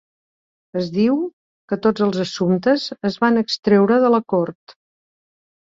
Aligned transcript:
Es 0.79 0.87
diu 0.95 1.19
que 1.73 1.79
tots 1.87 2.07
els 2.07 2.23
assumptes 2.25 2.89
es 3.11 3.19
van 3.27 3.39
extreure 3.45 4.03
de 4.07 4.13
la 4.17 4.23
cort. 4.37 4.81